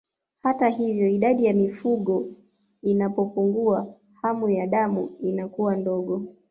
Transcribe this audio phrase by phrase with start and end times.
[0.43, 2.27] Hata hivyo idadi ya mifugo
[2.81, 6.23] inapopungua hamu ya damu inakuwa ndogo